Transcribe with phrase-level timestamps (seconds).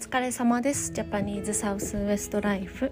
[0.00, 0.92] 疲れ様です。
[0.92, 2.90] ジャパニーズサウスウエストライフ。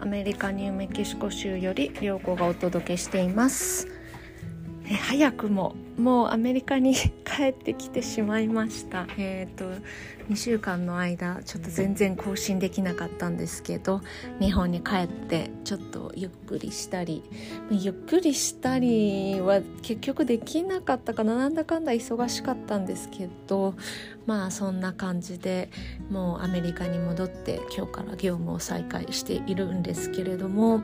[0.00, 3.86] アメリカニューメキシコ州より涼子がお届けしています。
[4.90, 9.06] え早くももうアメリカに帰ってきてしまいました。
[9.18, 9.64] えっ、ー、と
[10.30, 14.02] 2週間の間ちょっと全然更新できなかったんですけど
[14.40, 17.24] 日本に帰ってちょっとゆっくりしたり
[17.70, 21.34] ゆっくりしたりは結局できなかったかな。
[21.34, 23.74] なんだかんだ忙しかったんですけど
[24.26, 25.70] まあそんな感じで
[26.10, 30.82] もうアメリカに戻って今日から業務を再開しているんですけれども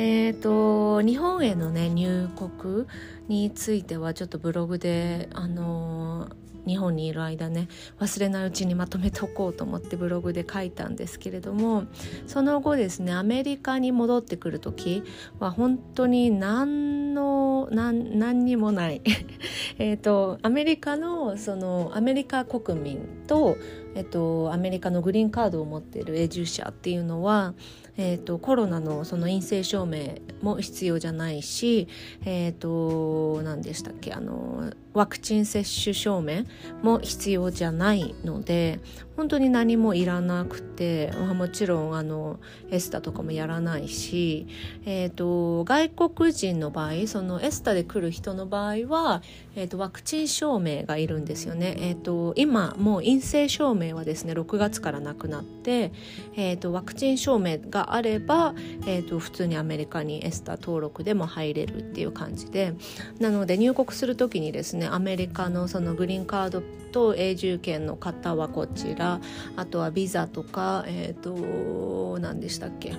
[0.00, 2.86] えーと、日本への、ね、入国
[3.26, 6.28] についてはちょっとブログで、あの
[6.68, 7.66] 日本にいる間ね
[7.98, 11.84] 忘れないうちにまとめておこうと思ってブログで書いたんですけれども
[12.26, 15.02] その後ですねアメリカに戻ってくる時
[15.40, 19.02] は本当に何の何何にもない。
[19.78, 23.56] えとアメリカのそのアメリカ国民と、
[23.98, 27.54] えっと、アメリカのグリーンカードを持っている永住者っていうのは
[28.00, 31.88] えっと、コロナのその陰性証明も必要じゃないし、
[32.24, 36.44] えっと、何でしたっけあのワクチン接種証明
[36.80, 38.78] も必要じゃないので
[39.18, 42.38] 本当に何もいらなくて、まあ、もちろんあの
[42.70, 44.46] エスタとかもやらないし、
[44.86, 49.22] えーと、外国人の場合そのエスタで来る人の場合は、
[49.56, 51.74] えー、とワクチン証明がいるんですよね。
[51.80, 55.92] えー、と今もう陰性証明はですね6月からなくなって、で
[56.34, 58.54] えー、とワクチン証明があれば、
[58.86, 62.72] えー、と普通にアメリカにエスタ登録でも入れるっていう感じで
[63.20, 69.20] なので入国する時にですねアメリカのそのグリーンカードと永住権の方はこちら
[69.56, 72.94] あとはビザとかえっ、ー、と何でしたっけ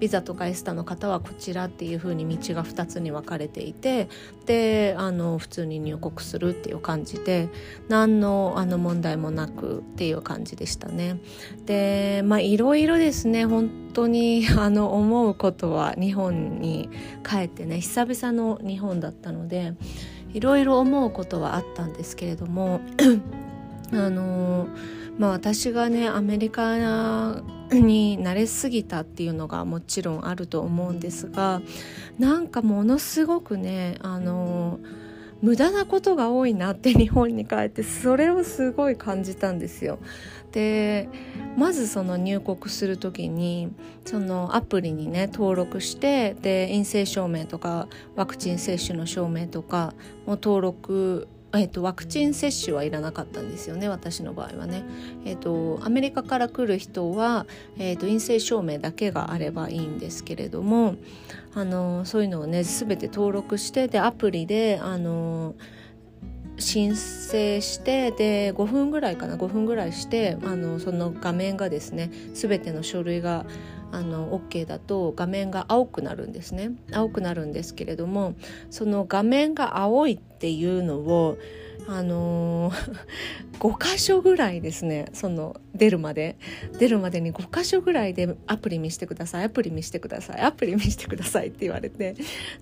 [0.00, 4.08] ビザとかエスタの方はこちらっていう風に道が2つに分かれていて
[4.44, 7.48] であの普通に入国するっていう感じで
[7.88, 11.18] 何のあの問題もなくっていう感じでしたね。
[11.64, 16.88] でまあいろいろですね本当に あの思うことは日本に
[17.28, 19.74] 帰ってね久々の日本だったので
[20.32, 22.80] いろいろ思うことはあったんですけれども
[23.92, 24.68] あの
[25.18, 31.62] まあ私がねアメリカに慣れすぎたっていうのがもちろんあると思うんですが
[32.18, 34.80] なんかものすごくねあの
[35.44, 39.98] 無駄なことが多いなって日本に帰ってそれをすごい感じたんですよ。
[40.52, 41.06] で
[41.58, 43.70] まずその入国する時に
[44.06, 49.92] そのアプリにね登録してで陰性証明とかワクチン接種の証明とか
[50.24, 54.84] も登録えーと、ワクチン接種はいらなかったんですよね私の場合はね、
[55.24, 57.46] えーと、アメリカから来る人は、
[57.78, 60.96] えーと陰性証明だけがあればいいんですけれども
[61.54, 65.54] あのそういうのをね全て登録してでアプリであの
[66.58, 69.36] 申請してで5分ぐらいかな。
[69.36, 73.44] 5分ぐらいしてあのその画面がですね全ての書類が
[73.92, 76.72] あの OK だと画面が青くなるんですね。
[76.92, 78.34] 青くなるんですけれども
[78.70, 81.38] その画面が青いっていうのを
[81.86, 82.94] あのー、
[83.60, 86.36] 5箇所ぐらいですねその出るまで。
[86.78, 89.44] 出るまでに5箇所ぐらいでアプリ見してください。
[89.44, 90.40] アプリ見してください。
[90.40, 92.14] アプリ見してくださいって言われて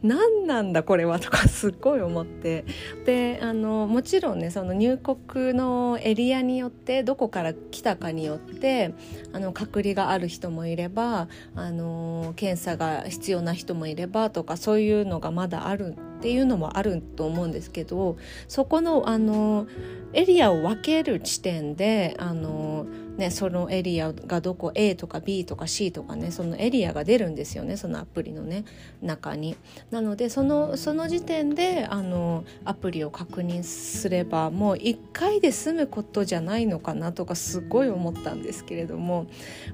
[0.03, 2.65] 何なんだこれはとかすっごい思って。
[3.05, 8.95] であのもちろんねその入国のエリアによってどこから来たかによって
[9.33, 18.17] あの隔離がある人もいればあの検査が必要な人もいればとかそういうのがまだあるっていうのもあると思うんですけど
[18.47, 19.67] そこのあの
[20.13, 22.87] エリアを分ける地点であの
[23.17, 28.65] ね、そのエリアがどこ A とか B とか C とかねそのエリアが出るんですよねそのアプリのね
[29.03, 29.57] 中に。
[29.91, 39.27] なのでそのその時点であのアプリを確認すればもう1回で済むことじゃないのかなとかすごい思ったんですけれども、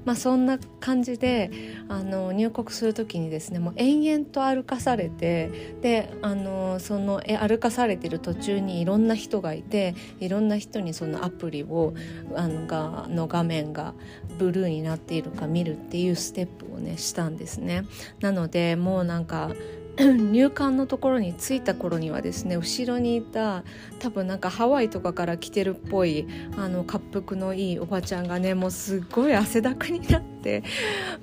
[0.04, 1.50] まあ、そんな感じで
[1.88, 11.94] あの入国する時にですねもう延々と歩かされてであのその歩かされてる途中にいろんな人がいていろんな人にそのアプリを
[12.34, 13.94] あのがの画面が
[14.38, 17.84] ブルーになっているか見るっていうステップをねしたんですね。
[18.20, 19.52] なのでもうなんか
[19.98, 23.64] 入管のところに着いた頃にはですね後ろにいた
[23.98, 26.26] 多分なんかハワイとかから来てるっぽい
[26.56, 30.62] あの滑腹のいいおばちゃんがねもうすっごい汗だくになって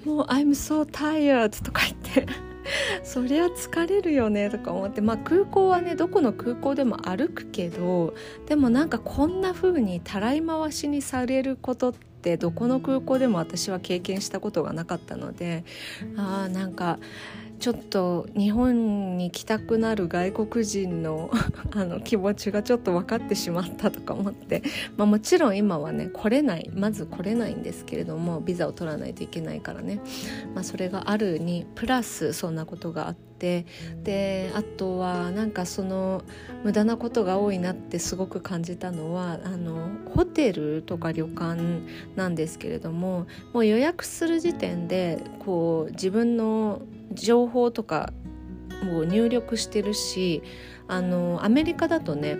[0.03, 2.27] もう「I'm so tired」とか言って
[3.03, 8.15] そりゃ疲れるよねとか思ってまあ空港はねどこの空港でも歩くけど
[8.47, 15.63] でもなんかこんな風にたらい回しにされることってどこの空港でも私は経験したことがなかったので
[16.17, 16.99] ああなんか
[17.59, 21.31] ちょっと日本に来たくなる外国人の
[21.73, 24.61] あの気持ちがちょっと分かってしまったとか思って、
[24.97, 29.99] まあ、もちろん今はね来れないまず来れないんですけれどもビザを取らないといけないからね、
[30.53, 33.65] まあ、それがあるにプラスそんなことがあって
[34.03, 36.23] であとはなんかその
[36.63, 41.61] 無駄なことが多いなってすごく感じたのはあのホテルとか旅館
[42.15, 46.81] なんですけれどももう予約する時点でこう自分の
[47.15, 48.13] 情報とか
[48.83, 50.43] も入力してるし
[50.87, 52.37] あのアメリカだとね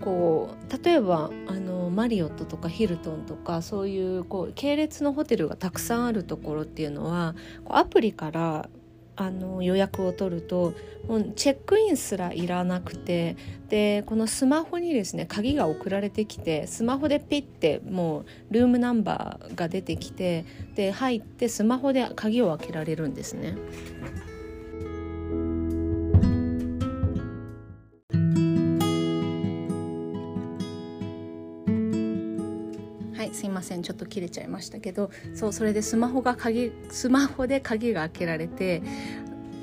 [0.00, 7.34] こう例えばあのマリオットとかヒルトンとかそういうこう系列のホテルがたくさんあるところっていうのは
[7.64, 8.70] こうアプリから
[9.20, 10.72] あの予約を取ると
[11.06, 13.36] もうチェックインすらいらなくて
[13.68, 23.56] でこのスマホにですね鍵が送られてきてスマホでピッてもうルームナンバーが出てきてで入ってスマホで鍵を開けられるんですね。
[33.50, 38.82] ませんちょっと切れちゃいましたけどそうそれでスマホが鍵スマホで鍵が開けられて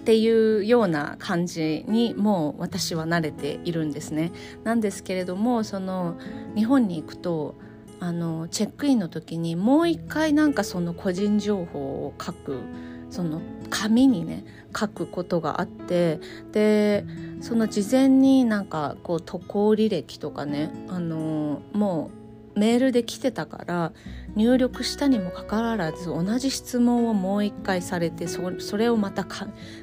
[0.02, 4.32] っていうような感じにもう私は慣れているんですね。
[4.64, 6.18] なんですけれどもその
[6.56, 7.56] 日本に行くと
[8.00, 12.62] あのチェックインの時にもう一回なんかその個人情報を書く
[13.10, 14.46] その紙にね
[14.78, 16.20] 書くことがあって
[16.52, 17.06] で
[17.42, 22.27] その事前になんかこう渡航履歴とかねあのもう
[22.58, 23.94] メールで来てたから
[24.36, 29.26] 入力したにもかかわらず同じ質問をもう一回されてそれをまた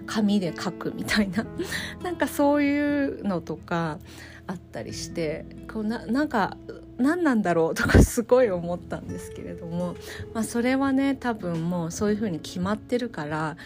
[0.06, 1.46] 紙で書くみたいな。
[2.02, 3.98] なんかそういうのとか
[4.46, 6.56] あったりしてこうななんか
[6.98, 9.96] 何なんだろうとかすごい思ったんですけれども、
[10.32, 13.56] まあ、それはね多分もうそういうふうに決まってるから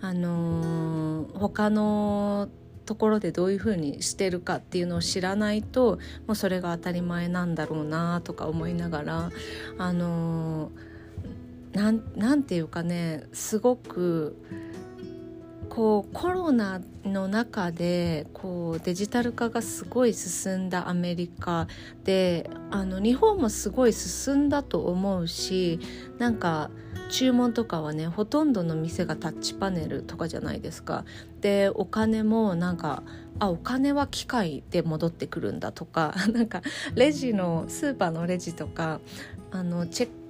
[0.00, 2.48] あのー、他の
[2.84, 9.30] ところでどういうふうにしてるかっていうのを知らないともうそれが当たり前なんだろうなとか思いながら
[9.78, 10.70] あの
[11.72, 14.36] なんなんていうかねすごく
[15.74, 21.66] こうコロナの中でこうデジタル化がすごい進んだアメリカ
[22.04, 25.80] であの日本もすごい進んだと思うし
[26.18, 26.70] なんか
[27.08, 31.06] 注文とかはねほとんどの店がタッチパネルとかじゃないですか。
[31.40, 33.02] でお金もなんか
[33.38, 36.60] あお金は機械で戻ってくるんだとか なんか
[36.94, 39.00] レジのスーパーのレジとか
[39.50, 40.22] あのチェック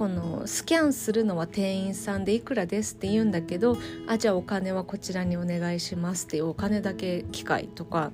[0.00, 3.76] このスキャンするのは店員さんでいくらですって言うんだけど
[4.06, 8.10] あじゃあお金はこちらにお願いしますっていうお金だけ機械とか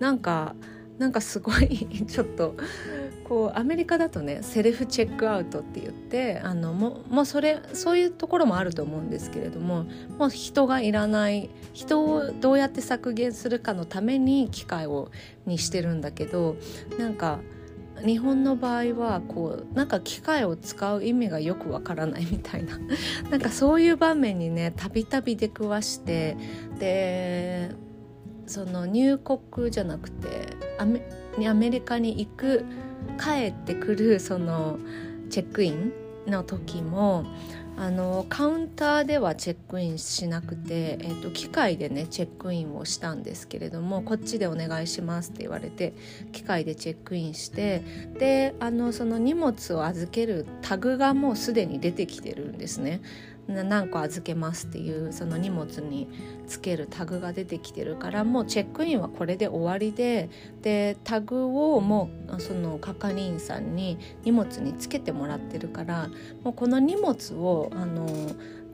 [0.00, 0.54] なんか
[0.98, 2.56] なんかすごい ちょっと
[3.24, 9.86] こうアメリカだとねセルフチェックアウトって言ってあのももうそれそういうところもあると思うんですけれども
[10.18, 15.10] もう人がいらない人をどうやって削減するかのために機械を
[15.46, 16.56] にしてるんだけど
[16.98, 17.40] なんか
[18.04, 22.78] 日本の場合はこうなんか機械を使う意味がよくわからないみたいな。
[23.30, 26.36] なんかそういう場面にねたびたび出くわして
[26.78, 27.70] で
[28.46, 31.02] その入国じゃなくてアメ
[31.48, 32.64] アメリカに行く
[33.18, 34.78] 帰ってくるその
[35.30, 35.92] チェックイン
[36.26, 37.24] の時も
[37.80, 45.94] あのカウンターではチェックインしなくて、えーと、機械でねチェックインをしたんですけれどもこっちでお願いしますって言われて
[46.32, 47.82] 機械でチェックインして
[48.18, 53.00] であのその荷物を預けるタグがもうすでに出てきてるんですね。
[53.50, 56.08] 何個預けますっていうその荷物に
[56.46, 60.30] つけるタグが出てきてるからもうチェックインはこれで終わりで
[60.62, 66.08] でタグをもうその係員さんに荷物につけてもらってるから
[66.42, 68.06] もうこの荷物をあの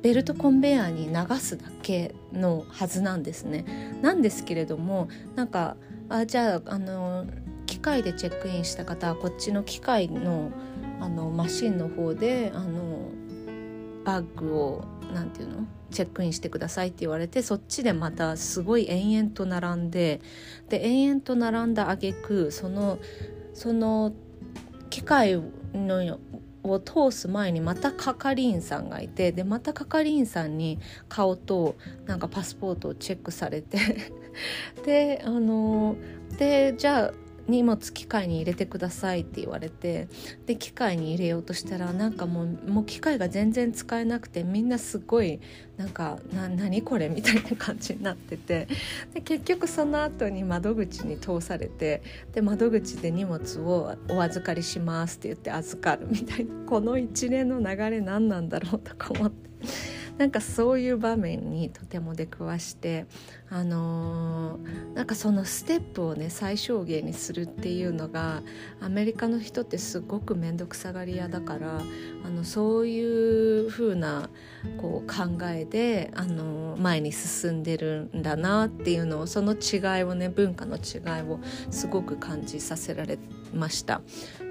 [0.02, 3.64] ベルトコンベヤーに流すだけのはずなんですね。
[4.02, 5.76] なんですけれどもなんか
[6.08, 7.26] あじゃああの
[7.66, 10.50] 機械でチェックインした方はこっちの機械の
[11.00, 13.10] あのマシンの方であの
[14.06, 15.66] バッグを何て言うの？
[15.90, 20.20] チェックインしてくださいって言われてそっちでまたすごい延々と並んで
[20.68, 22.98] で延々と並んだ挙句その
[23.54, 24.12] その
[24.90, 25.40] 機械
[25.72, 26.18] の
[26.64, 33.78] を通す前にまた係員さんがいてでまた係員さんに顔となんかパスポートをチェックされて
[34.84, 35.96] であの
[36.38, 40.08] でじゃあ荷物機械に入れてくださいって言われて
[40.46, 45.40] で機械に入れようとしたらなんかもうもう機械が全然使えなくてみんなすごい
[45.76, 48.66] なんかな何これみたいな感じになってて
[49.14, 59.95] で結局その後に窓口に通されてで窓口で荷物をお預かりしますって言って預かるみたいなこの一連の流れ何なんだろうとか思って。
[60.18, 63.06] なんかそういう場面にとても出くわして
[63.50, 68.42] あのー、なんかそのステップをね最小限にするっていうのが
[68.80, 71.80] アメリカの人ってすごく面倒くさがり屋だから
[72.24, 74.30] あのそういう風な
[74.78, 81.38] こう考えで、あのー、前に進んでるんだなっていうのをその違いをね文化の違いを
[81.70, 83.22] すごく感じさせられて
[83.54, 84.00] ました。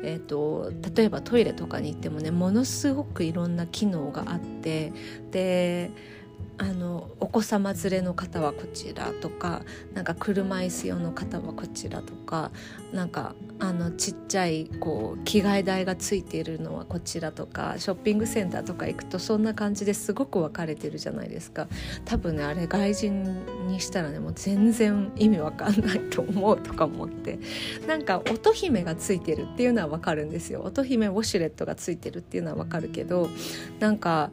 [0.03, 4.93] えーと、例えばトイレとかに行ってもねものすごくいろんな機能があって
[5.31, 5.91] で
[6.57, 12.51] あのお子様連れの方はこちらとかなんか車椅子用の方はこちらとか
[12.93, 21.67] なんかあのちっちゃいこう着替え台がついているのはこちらとかショッピングセンターとか行くとそんな感じですごく分かれてるじゃないですか。
[22.03, 27.39] 多分ねあれ外人にしたらねもう全然意味わかんないと思うとか思って。
[27.87, 30.61] なんか乙姫がついてるっていうのは分かるんですよ。
[30.63, 33.29] 乙姫ウォシュレットがついてるっていうのは分かるけど
[33.79, 34.31] なんか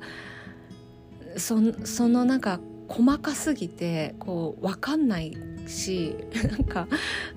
[1.37, 2.61] そそのなんか
[2.93, 5.35] 細かすぎてこう分かんない
[5.67, 6.15] し
[6.51, 6.89] なんか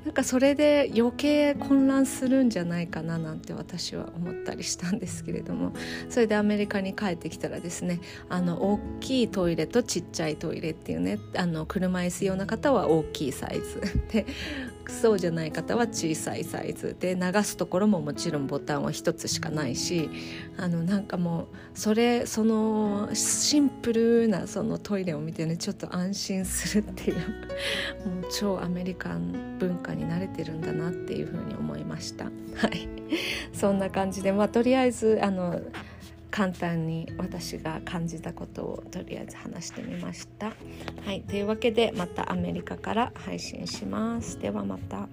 [0.04, 5.72] なんかそれで余計混乱するんじゃないかななんて私は思ったりしたんですけれども
[6.10, 13.82] それでアメリカに帰ってきたらですねあの大きいトイレとちっちゃいトイレっていうねあの車椅子用の方は大きいサイズ
[14.12, 14.26] で
[14.92, 20.10] そうじゃない方は小さいサイズで流すところももちろんボタンは1つしかないし
[20.58, 27.22] あのなんかもうそれそのシンプルなそのトイレを見てねちょっと安心するっていうも
[28.22, 32.26] う超アメリカン文化に慣れてるんだなっていうふうに思いました。
[32.26, 32.88] はい、
[33.54, 35.62] そんな感じで、まあ、とりあえずあの
[36.36, 40.48] 簡単に私が感じたことをとりあえず話してみました。
[41.06, 44.38] はい、というわけでまたアメリカから配信します。
[44.40, 45.08] ではまた。